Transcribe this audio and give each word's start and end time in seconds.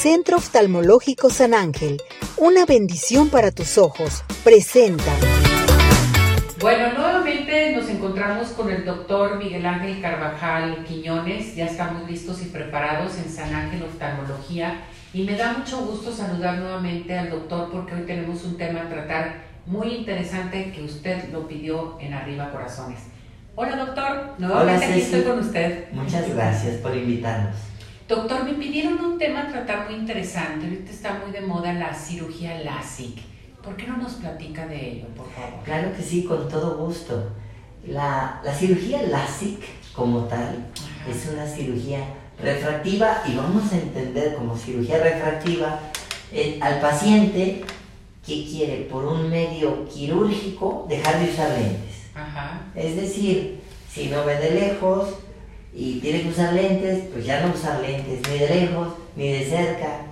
Centro 0.00 0.38
Oftalmológico 0.38 1.28
San 1.28 1.52
Ángel, 1.52 2.00
una 2.38 2.64
bendición 2.64 3.28
para 3.28 3.50
tus 3.50 3.76
ojos, 3.76 4.24
presenta. 4.42 5.12
Bueno, 6.58 6.94
nuevamente 6.94 7.76
nos 7.76 7.86
encontramos 7.90 8.48
con 8.52 8.70
el 8.70 8.86
doctor 8.86 9.36
Miguel 9.36 9.66
Ángel 9.66 10.00
Carvajal 10.00 10.86
Quiñones. 10.86 11.54
Ya 11.54 11.66
estamos 11.66 12.08
listos 12.08 12.40
y 12.40 12.46
preparados 12.46 13.18
en 13.18 13.30
San 13.30 13.54
Ángel 13.54 13.82
Oftalmología. 13.82 14.84
Y 15.12 15.24
me 15.24 15.36
da 15.36 15.52
mucho 15.52 15.84
gusto 15.84 16.10
saludar 16.10 16.56
nuevamente 16.56 17.18
al 17.18 17.28
doctor 17.28 17.68
porque 17.70 17.96
hoy 17.96 18.06
tenemos 18.06 18.42
un 18.44 18.56
tema 18.56 18.80
a 18.80 18.88
tratar 18.88 19.42
muy 19.66 19.88
interesante 19.88 20.72
que 20.72 20.82
usted 20.82 21.28
lo 21.30 21.46
pidió 21.46 21.98
en 22.00 22.14
Arriba 22.14 22.50
Corazones. 22.50 23.00
Hola 23.54 23.76
doctor, 23.76 24.30
nuevamente 24.38 24.86
aquí 24.86 25.00
estoy 25.02 25.24
con 25.24 25.40
usted. 25.40 25.92
Muchas 25.92 26.34
gracias 26.34 26.76
por 26.76 26.96
invitarnos. 26.96 27.69
Doctor, 28.10 28.42
me 28.42 28.54
pidieron 28.54 28.98
un 29.04 29.18
tema 29.18 29.42
a 29.42 29.46
tratar 29.46 29.88
muy 29.88 30.00
interesante. 30.00 30.66
Ahorita 30.66 30.90
está 30.90 31.20
muy 31.22 31.30
de 31.30 31.42
moda 31.42 31.72
la 31.72 31.94
cirugía 31.94 32.58
LASIK. 32.58 33.16
¿Por 33.62 33.76
qué 33.76 33.86
no 33.86 33.98
nos 33.98 34.14
platica 34.14 34.66
de 34.66 34.94
ello, 34.94 35.06
por 35.16 35.30
favor? 35.30 35.62
Claro 35.64 35.92
que 35.96 36.02
sí, 36.02 36.24
con 36.24 36.48
todo 36.48 36.76
gusto. 36.76 37.30
La, 37.86 38.42
cirugía 38.58 39.00
LASIK 39.02 39.60
como 39.94 40.24
tal 40.24 40.66
es 41.08 41.28
una 41.32 41.46
cirugía 41.46 42.00
refractiva 42.42 43.22
y 43.28 43.36
vamos 43.36 43.72
a 43.72 43.76
entender 43.76 44.34
como 44.34 44.56
cirugía 44.56 44.98
refractiva 44.98 45.78
eh, 46.32 46.58
al 46.60 46.80
paciente 46.80 47.64
que 48.26 48.44
quiere 48.44 48.88
por 48.90 49.04
un 49.04 49.30
medio 49.30 49.88
quirúrgico 49.88 50.84
dejar 50.88 51.20
de 51.20 51.30
usar 51.30 51.50
lentes. 51.50 52.10
Es 52.74 52.96
decir, 52.96 53.60
si 53.88 54.08
no 54.08 54.24
ve 54.24 54.34
de 54.34 54.50
lejos, 54.50 55.14
y 55.72 56.00
tiene 56.00 56.22
que 56.22 56.28
usar 56.30 56.52
lentes, 56.52 57.04
pues 57.12 57.24
ya 57.24 57.40
no 57.40 57.54
usar 57.54 57.80
lentes 57.80 58.20
ni 58.28 58.38
de 58.38 58.48
lejos, 58.48 58.88
ni 59.16 59.32
de 59.32 59.44
cerca. 59.44 60.06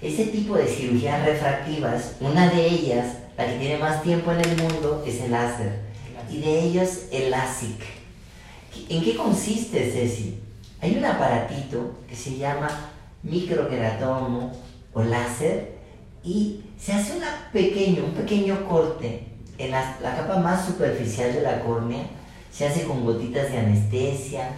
Ese 0.00 0.26
tipo 0.26 0.56
de 0.56 0.66
cirugías 0.66 1.24
refractivas, 1.26 2.16
una 2.20 2.48
de 2.50 2.66
ellas, 2.66 3.16
la 3.36 3.46
que 3.46 3.58
tiene 3.58 3.78
más 3.78 4.02
tiempo 4.02 4.32
en 4.32 4.40
el 4.40 4.56
mundo, 4.56 5.04
es 5.06 5.20
el 5.20 5.32
láser. 5.32 5.80
Y 6.30 6.40
de 6.40 6.60
ellos 6.62 6.88
el 7.12 7.30
LASIK. 7.30 7.80
¿En 8.88 9.04
qué 9.04 9.16
consiste, 9.16 9.90
Ceci? 9.90 10.38
Hay 10.80 10.96
un 10.96 11.04
aparatito 11.04 11.98
que 12.08 12.16
se 12.16 12.38
llama 12.38 12.92
microqueratomo 13.22 14.52
o 14.94 15.02
láser 15.02 15.72
y 16.24 16.62
se 16.78 16.92
hace 16.92 17.16
una 17.16 17.50
pequeño, 17.52 18.04
un 18.04 18.12
pequeño 18.12 18.66
corte 18.66 19.24
en 19.58 19.72
la 19.72 19.98
capa 20.00 20.38
más 20.38 20.66
superficial 20.66 21.34
de 21.34 21.42
la 21.42 21.60
córnea 21.60 22.04
se 22.52 22.66
hace 22.66 22.84
con 22.84 23.04
gotitas 23.04 23.50
de 23.50 23.58
anestesia, 23.58 24.50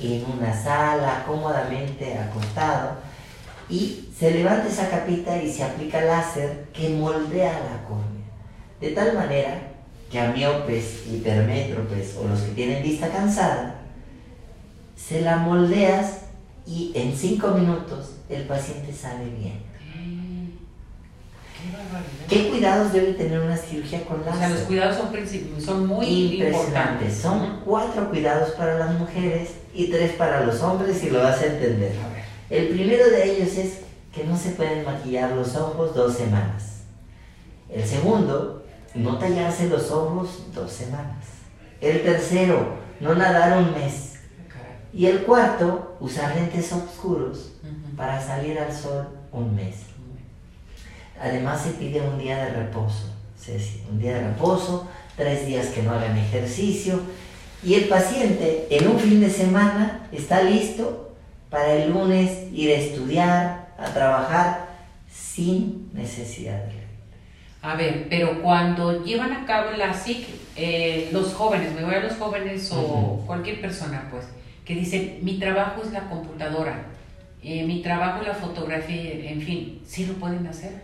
en 0.00 0.24
una 0.24 0.52
sala, 0.52 1.24
cómodamente 1.26 2.18
acostado, 2.18 2.96
y 3.68 4.10
se 4.16 4.30
levanta 4.30 4.68
esa 4.68 4.88
capita 4.88 5.40
y 5.42 5.52
se 5.52 5.64
aplica 5.64 6.00
láser 6.02 6.66
que 6.72 6.90
moldea 6.90 7.52
la 7.52 7.88
córnea. 7.88 8.26
De 8.80 8.90
tal 8.90 9.14
manera 9.14 9.72
que 10.10 10.20
a 10.20 10.30
miopes, 10.30 11.06
hipermétropes 11.06 12.16
o 12.16 12.28
los 12.28 12.40
que 12.40 12.52
tienen 12.52 12.82
vista 12.82 13.08
cansada, 13.08 13.80
se 14.96 15.22
la 15.22 15.36
moldeas 15.36 16.20
y 16.66 16.92
en 16.94 17.16
cinco 17.16 17.48
minutos 17.48 18.16
el 18.28 18.44
paciente 18.44 18.92
sale 18.92 19.24
bien. 19.30 19.62
¿Qué 22.28 22.48
cuidados 22.50 22.92
debe 22.92 23.12
tener 23.12 23.40
una 23.40 23.56
cirugía 23.56 24.04
con 24.04 24.24
láser? 24.24 24.34
O 24.34 24.38
sea, 24.38 24.48
los 24.48 24.60
cuidados 24.60 24.96
son, 24.96 25.60
son 25.60 25.86
muy 25.86 26.06
importantes. 26.42 27.16
Son 27.18 27.60
cuatro 27.64 28.10
cuidados 28.10 28.50
para 28.50 28.78
las 28.78 28.98
mujeres 28.98 29.50
y 29.72 29.86
tres 29.90 30.12
para 30.12 30.44
los 30.44 30.60
hombres 30.62 31.02
y 31.04 31.10
lo 31.10 31.22
vas 31.22 31.40
a 31.40 31.46
entender. 31.46 31.92
El 32.50 32.68
primero 32.68 33.08
de 33.10 33.32
ellos 33.32 33.56
es 33.56 33.78
que 34.12 34.24
no 34.24 34.36
se 34.36 34.50
pueden 34.50 34.84
maquillar 34.84 35.32
los 35.32 35.54
ojos 35.56 35.94
dos 35.94 36.14
semanas. 36.14 36.80
El 37.68 37.84
segundo, 37.84 38.64
no 38.94 39.18
tallarse 39.18 39.68
los 39.68 39.90
ojos 39.90 40.46
dos 40.54 40.72
semanas. 40.72 41.24
El 41.80 42.02
tercero, 42.02 42.76
no 43.00 43.14
nadar 43.14 43.58
un 43.58 43.72
mes. 43.72 44.14
Y 44.92 45.06
el 45.06 45.22
cuarto, 45.24 45.96
usar 46.00 46.34
lentes 46.34 46.72
oscuros 46.72 47.52
para 47.96 48.20
salir 48.20 48.58
al 48.58 48.72
sol 48.72 49.08
un 49.30 49.54
mes. 49.54 49.76
Además 51.20 51.62
se 51.62 51.70
pide 51.70 52.00
un 52.00 52.18
día 52.18 52.44
de 52.44 52.50
reposo, 52.50 53.14
Ceci, 53.38 53.82
un 53.90 53.98
día 53.98 54.14
de 54.14 54.28
reposo, 54.28 54.88
tres 55.16 55.46
días 55.46 55.66
que 55.68 55.82
no 55.82 55.92
hagan 55.92 56.16
ejercicio. 56.16 57.00
Y 57.62 57.74
el 57.74 57.84
paciente 57.84 58.66
en 58.70 58.88
un 58.88 58.98
fin 58.98 59.20
de 59.20 59.30
semana 59.30 60.08
está 60.12 60.42
listo 60.42 61.14
para 61.50 61.72
el 61.72 61.90
lunes 61.90 62.52
ir 62.52 62.70
a 62.70 62.74
estudiar, 62.74 63.74
a 63.78 63.86
trabajar 63.92 64.66
sin 65.10 65.90
necesidad 65.94 66.64
de 66.64 66.86
a 67.66 67.74
ver, 67.74 68.06
pero 68.08 68.42
cuando 68.42 69.04
llevan 69.04 69.32
a 69.32 69.44
cabo 69.44 69.72
la 69.72 69.92
SIC, 69.92 70.24
eh, 70.54 71.08
los 71.10 71.34
jóvenes, 71.34 71.74
me 71.74 71.82
voy 71.82 71.96
a 71.96 72.00
los 72.00 72.14
jóvenes 72.14 72.70
o 72.72 73.24
cualquier 73.26 73.60
persona, 73.60 74.06
pues, 74.08 74.24
que 74.64 74.76
dicen, 74.76 75.18
mi 75.22 75.40
trabajo 75.40 75.82
es 75.82 75.90
la 75.90 76.08
computadora, 76.08 76.86
eh, 77.42 77.64
mi 77.66 77.82
trabajo 77.82 78.20
es 78.20 78.28
la 78.28 78.34
fotografía, 78.34 79.30
en 79.30 79.40
fin, 79.40 79.82
¿sí 79.84 80.06
lo 80.06 80.14
pueden 80.14 80.46
hacer? 80.46 80.80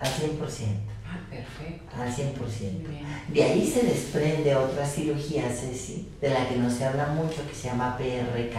Al 0.00 0.08
100%. 0.08 0.94
Ah, 1.06 1.20
perfecto. 1.30 1.96
Al 1.96 2.12
100%. 2.12 3.32
De 3.32 3.42
ahí 3.42 3.66
se 3.66 3.82
desprende 3.82 4.54
otra 4.54 4.86
cirugía, 4.86 5.48
Ceci, 5.48 6.08
de 6.20 6.30
la 6.30 6.48
que 6.48 6.56
no 6.56 6.70
se 6.70 6.84
habla 6.84 7.06
mucho, 7.08 7.46
que 7.48 7.54
se 7.54 7.68
llama 7.68 7.96
PRK. 7.96 8.56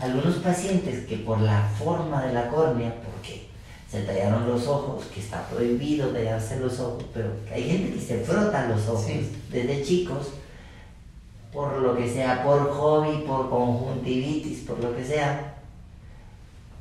Algunos 0.00 0.36
pacientes 0.36 1.06
que 1.06 1.16
por 1.18 1.40
la 1.40 1.68
forma 1.78 2.24
de 2.24 2.32
la 2.32 2.48
córnea, 2.48 2.94
porque 3.02 3.48
se 3.90 4.02
tallaron 4.02 4.48
los 4.48 4.66
ojos, 4.66 5.06
que 5.06 5.20
está 5.20 5.48
prohibido 5.48 6.08
tallarse 6.08 6.60
los 6.60 6.78
ojos, 6.78 7.04
pero 7.14 7.30
hay 7.52 7.62
gente 7.62 7.94
que 7.94 8.00
se 8.00 8.18
frota 8.18 8.68
los 8.68 8.86
ojos 8.88 9.06
desde 9.50 9.82
chicos, 9.82 10.28
por 11.52 11.80
lo 11.80 11.96
que 11.96 12.08
sea, 12.08 12.44
por 12.44 12.70
hobby, 12.70 13.24
por 13.26 13.48
conjuntivitis, 13.48 14.60
por 14.60 14.78
lo 14.82 14.94
que 14.94 15.04
sea, 15.04 15.54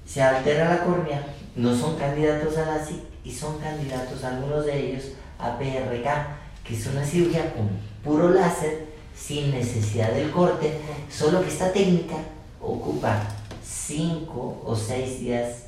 se 0.07 0.23
altera 0.23 0.69
la 0.69 0.83
córnea, 0.85 1.21
no 1.55 1.75
son 1.75 1.97
candidatos 1.97 2.57
a 2.57 2.65
la 2.65 2.81
y 3.23 3.31
son 3.31 3.59
candidatos 3.59 4.23
algunos 4.23 4.65
de 4.65 4.79
ellos 4.79 5.03
a 5.37 5.57
PRK, 5.57 6.27
que 6.63 6.75
es 6.75 6.87
una 6.87 7.03
cirugía 7.03 7.53
con 7.53 7.69
puro 8.03 8.29
láser 8.29 8.87
sin 9.13 9.51
necesidad 9.51 10.13
del 10.13 10.31
corte, 10.31 10.79
solo 11.09 11.41
que 11.41 11.49
esta 11.49 11.73
técnica 11.73 12.15
ocupa 12.61 13.21
5 13.63 14.63
o 14.65 14.75
6 14.75 15.19
días 15.19 15.65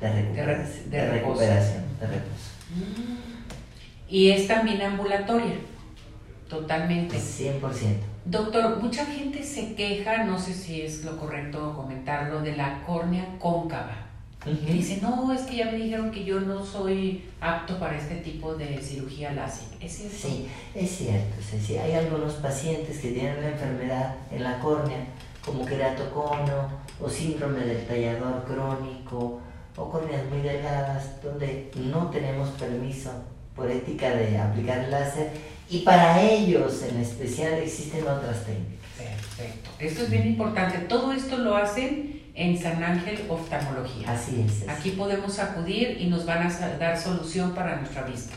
de, 0.00 0.10
recuperación, 0.10 0.90
de, 0.90 1.10
recuperación, 1.10 1.84
de 2.00 2.06
reposo. 2.06 2.52
Y 4.08 4.30
es 4.30 4.48
también 4.48 4.80
ambulatoria, 4.80 5.54
totalmente. 6.48 7.18
100%. 7.18 8.11
Doctor, 8.24 8.80
mucha 8.80 9.04
gente 9.04 9.42
se 9.42 9.74
queja, 9.74 10.24
no 10.24 10.38
sé 10.38 10.54
si 10.54 10.82
es 10.82 11.04
lo 11.04 11.18
correcto 11.18 11.74
comentarlo, 11.74 12.40
de 12.40 12.56
la 12.56 12.82
córnea 12.84 13.36
cóncava. 13.38 13.96
Y 14.44 14.72
dice, 14.72 14.98
no, 15.00 15.32
es 15.32 15.42
que 15.42 15.56
ya 15.56 15.66
me 15.66 15.76
dijeron 15.76 16.10
que 16.10 16.24
yo 16.24 16.40
no 16.40 16.64
soy 16.64 17.24
apto 17.40 17.78
para 17.78 17.96
este 17.96 18.16
tipo 18.16 18.54
de 18.54 18.78
cirugía 18.78 19.32
láser. 19.32 19.68
¿Es 19.80 19.92
cierto? 19.92 20.16
Sí, 20.20 20.48
es 20.74 20.90
cierto. 20.90 21.36
Sí, 21.64 21.76
hay 21.76 21.92
algunos 21.92 22.34
pacientes 22.34 22.98
que 22.98 23.12
tienen 23.12 23.38
una 23.38 23.48
enfermedad 23.48 24.16
en 24.32 24.42
la 24.42 24.58
córnea, 24.58 25.06
como 25.44 25.64
queratocono 25.64 26.68
o 27.00 27.08
síndrome 27.08 27.60
del 27.60 27.86
tallador 27.86 28.44
crónico 28.44 29.40
o 29.76 29.90
córneas 29.90 30.24
muy 30.26 30.40
delgadas, 30.40 31.22
donde 31.22 31.70
no 31.76 32.08
tenemos 32.10 32.48
permiso 32.50 33.10
por 33.54 33.70
ética 33.70 34.14
de 34.14 34.38
aplicar 34.38 34.78
el 34.78 34.90
láser 34.90 35.30
y 35.68 35.78
para 35.78 36.20
ellos 36.20 36.82
en 36.82 37.00
especial 37.00 37.54
existen 37.54 38.02
otras 38.02 38.44
técnicas. 38.44 38.86
Perfecto. 38.96 39.70
Esto 39.78 40.02
es 40.02 40.10
bien 40.10 40.26
importante. 40.26 40.78
Todo 40.80 41.12
esto 41.12 41.38
lo 41.38 41.56
hacen 41.56 42.22
en 42.34 42.58
San 42.58 42.82
Ángel 42.82 43.20
Oftalmología. 43.28 44.12
Así 44.12 44.44
es. 44.46 44.68
Aquí 44.68 44.90
podemos 44.90 45.38
acudir 45.38 45.98
y 46.00 46.06
nos 46.06 46.26
van 46.26 46.46
a 46.46 46.50
dar 46.78 46.98
solución 46.98 47.54
para 47.54 47.76
nuestra 47.76 48.02
vista. 48.02 48.34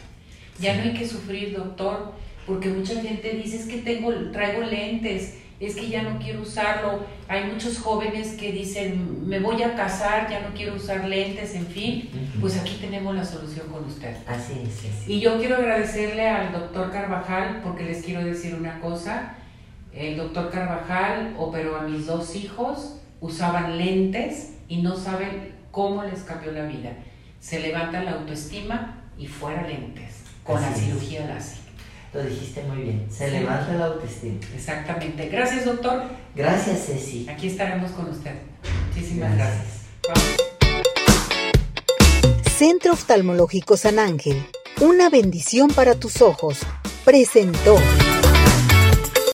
Ya 0.59 0.75
no 0.75 0.83
hay 0.83 0.93
que 0.93 1.07
sufrir, 1.07 1.55
doctor, 1.55 2.13
porque 2.45 2.69
mucha 2.69 3.01
gente 3.01 3.31
dice 3.31 3.57
es 3.57 3.65
que 3.65 3.77
tengo, 3.79 4.13
traigo 4.31 4.61
lentes, 4.61 5.35
es 5.59 5.75
que 5.75 5.87
ya 5.87 6.03
no 6.03 6.19
quiero 6.19 6.41
usarlo. 6.41 7.05
Hay 7.27 7.45
muchos 7.45 7.79
jóvenes 7.79 8.33
que 8.33 8.51
dicen, 8.51 9.27
me 9.27 9.39
voy 9.39 9.63
a 9.63 9.75
casar, 9.75 10.29
ya 10.29 10.41
no 10.41 10.55
quiero 10.55 10.75
usar 10.75 11.05
lentes, 11.05 11.55
en 11.55 11.67
fin. 11.67 12.09
Pues 12.41 12.57
aquí 12.57 12.77
tenemos 12.81 13.15
la 13.15 13.25
solución 13.25 13.67
con 13.69 13.85
usted. 13.85 14.15
Así 14.27 14.53
es. 14.63 15.07
Y 15.07 15.19
yo 15.19 15.37
quiero 15.37 15.55
agradecerle 15.55 16.27
al 16.27 16.51
doctor 16.51 16.91
Carvajal 16.91 17.61
porque 17.63 17.83
les 17.83 18.03
quiero 18.03 18.23
decir 18.23 18.55
una 18.55 18.79
cosa. 18.79 19.35
El 19.93 20.17
doctor 20.17 20.51
Carvajal 20.51 21.35
operó 21.37 21.77
a 21.77 21.83
mis 21.83 22.05
dos 22.05 22.35
hijos 22.35 22.95
usaban 23.25 23.77
lentes 23.77 24.53
y 24.67 24.81
no 24.81 24.95
saben 24.95 25.53
cómo 25.71 26.03
les 26.03 26.21
cambió 26.21 26.51
la 26.51 26.65
vida. 26.65 26.91
Se 27.39 27.59
levanta 27.59 28.03
la 28.03 28.13
autoestima 28.13 29.03
y 29.17 29.27
fuera 29.27 29.67
lentes 29.67 30.23
con 30.43 30.61
la 30.61 30.71
cirugía 30.73 31.25
láser. 31.25 31.64
Lo 32.15 32.23
dijiste 32.23 32.63
muy 32.63 32.77
bien, 32.83 33.05
se 33.11 33.29
levanta 33.29 33.73
la 33.73 33.87
autoestima. 33.87 34.39
Exactamente. 34.55 35.27
Gracias, 35.27 35.65
doctor. 35.65 36.03
Gracias, 36.33 36.85
Ceci. 36.85 37.27
Aquí 37.27 37.47
estaremos 37.47 37.91
con 37.91 38.09
usted. 38.09 38.35
Muchísimas 38.87 39.35
gracias. 39.35 39.81
gracias. 40.01 40.37
Centro 42.57 42.93
Oftalmológico 42.93 43.75
San 43.75 43.99
Ángel, 43.99 44.41
una 44.79 45.09
bendición 45.09 45.67
para 45.71 45.95
tus 45.95 46.21
ojos, 46.21 46.59
presentó. 47.03 47.75